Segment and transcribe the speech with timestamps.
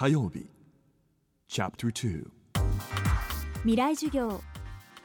[0.00, 0.46] 火曜日。
[1.46, 2.24] チャプター
[3.64, 4.40] 未来授業。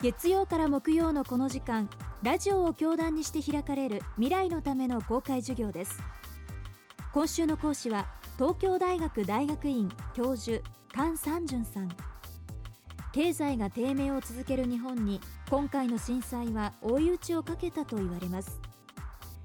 [0.01, 1.89] 月曜から木曜のこの時間
[2.23, 5.99] ラジオを教壇にして開かれる未来のための公開授業です。
[7.11, 10.63] 今週の講師は東京大学大学院教授
[10.93, 11.89] 菅三淳さん。
[13.11, 15.19] 経済が低迷を続ける日本に
[15.49, 18.61] 今回の震災は追い打ちをかけたと言われます。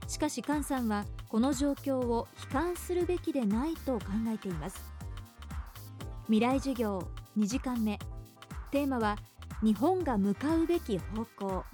[0.07, 5.00] しかし菅さんはこの状況を悲観するべきでないと考えています。
[6.31, 7.03] 未来授業
[7.37, 7.99] 2時間目。
[8.71, 9.17] テーマは
[9.65, 11.65] 日本が向かうべき方向。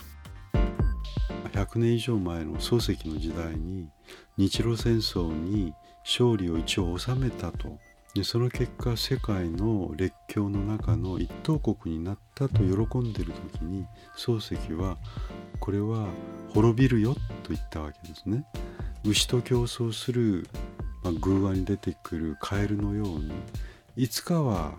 [1.52, 3.91] 100年以上前の漱石の時代に
[4.38, 5.74] 日露戦争に
[6.06, 7.78] 勝利を一応収めたと。
[8.14, 13.84] でその結果世界の列強の中の一等国になったと喜んでる時に
[14.16, 14.97] 漱石は
[15.61, 16.09] これは
[16.55, 18.47] 滅びるよと言ったわけですね。
[19.05, 20.48] 牛と競争する、
[21.05, 23.33] まあ、偶話に出てくるカエルのように
[23.96, 24.74] いつかは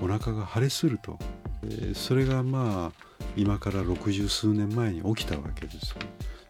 [0.00, 1.18] お腹が腫れすると、
[1.64, 5.96] えー、それがまあ今から60数年前に起きたわけです。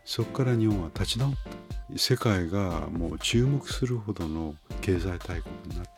[0.05, 1.99] そこから日本は立ち直った。
[1.99, 5.93] 世界がもう注目するほどの経済大国になった。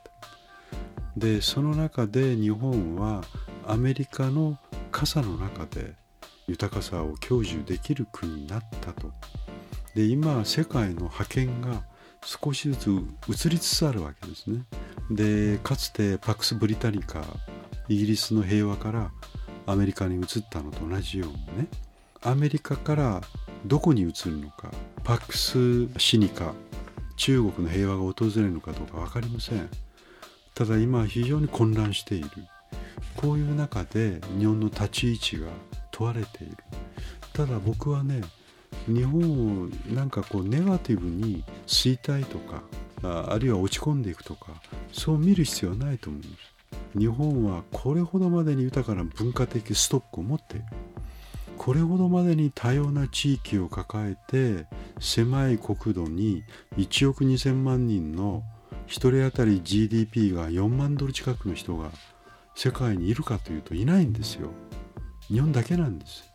[1.17, 3.25] でその中で日本は
[3.67, 4.59] アメリカの
[4.93, 5.95] 傘の中で
[6.47, 9.13] 豊かさを享受できる国になったと。
[9.95, 11.85] で今世界の覇権が
[12.25, 12.91] 少しずつ
[13.29, 14.65] 移りつつあるわけですね。
[15.11, 17.23] でかつてパクス・ブリタニカ
[17.89, 19.11] イギリスの平和から
[19.67, 21.69] アメリカに移ったのと同じようにね
[22.23, 23.21] アメリカから
[23.67, 24.71] どこに移るのか
[25.03, 26.55] パクス・シニカ
[27.17, 29.69] 中国の平和が訪れるのかどうか分かりません。
[30.55, 32.29] ただ今非常に混乱している。
[33.17, 35.49] こういう中で日本の立ち位置が
[35.91, 36.57] 問われている。
[37.33, 38.21] ただ僕はね
[38.87, 42.63] 日本をなんかこうネガティブに衰退とか
[43.03, 44.53] あるいは落ち込んでいくとか
[44.93, 46.55] そう見る必要はないと思うんです。
[46.99, 50.65] 日本はこれほどまでに豊かな文化的ストックを持っている
[51.57, 54.67] これほどまでに多様な地域を抱えて
[55.01, 56.43] 狭い国土に
[56.77, 58.43] 1億2000万人の
[58.89, 61.91] 1人当たり GDP が4万ドル近くの人が
[62.55, 64.51] 世界にいるかというといないんですよ。
[65.29, 66.34] 日本だけなんです。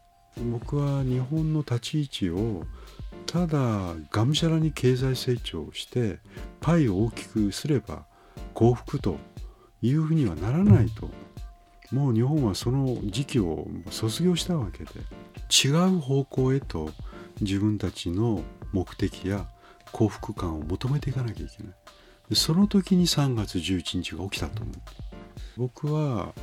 [0.52, 2.64] 僕は日本の立ち位置を
[3.26, 6.20] ただがむしゃらに経済成長して
[6.62, 8.06] パイを大きくすれば
[8.54, 9.18] 幸福と
[9.82, 11.10] いうふうにはならないと。
[11.92, 14.92] もう日本はその時期を卒業したわけで
[15.50, 16.92] 違う方向へと
[17.42, 19.48] 自分たちの目的や
[19.92, 22.36] 幸福感を求めていかなきゃいけない。
[22.36, 24.76] その時に3月11日が起きたと思う。
[25.58, 26.34] 僕は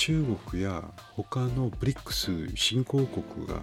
[0.00, 0.82] 中国や
[1.14, 3.60] 他のブリックス新興国が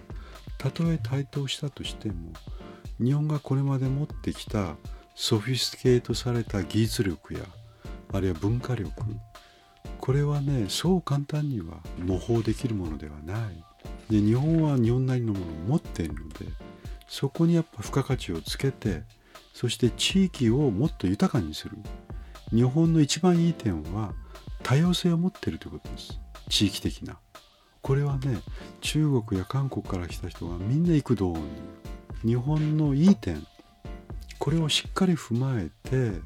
[0.60, 2.32] たとえ台頭したとしても
[3.00, 4.76] 日本がこれまで持ってきた
[5.16, 7.40] ソフィスケートされた技術力や
[8.14, 8.92] あるいは文化力
[10.00, 13.64] これはねそう簡単には模倣できるものではない。
[14.12, 16.46] で日本は日本なりのものを持っているので
[17.08, 19.02] そこにやっぱ付加価値をつけて
[19.56, 21.78] そして地域をもっと豊かにする。
[22.52, 24.14] 日本の一番いい点は
[24.62, 26.27] 多様性を持っているということです。
[26.50, 27.20] 地域的な。
[27.82, 28.42] これはね
[28.82, 31.42] 中国や韓国から来た人がみんな幾度に
[32.24, 33.46] 日本のいい点
[34.40, 36.20] これをしっかり踏まえて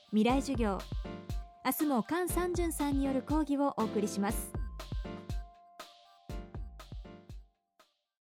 [0.09, 0.77] 未来授業
[1.63, 4.60] 明日も菅三淳さんによる講義をお送りします。